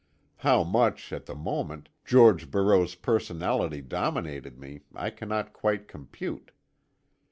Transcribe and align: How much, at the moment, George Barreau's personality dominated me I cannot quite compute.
How 0.37 0.63
much, 0.63 1.13
at 1.13 1.27
the 1.27 1.35
moment, 1.35 1.87
George 2.05 2.49
Barreau's 2.49 2.95
personality 2.95 3.81
dominated 3.81 4.57
me 4.57 4.81
I 4.95 5.11
cannot 5.11 5.53
quite 5.53 5.87
compute. 5.87 6.49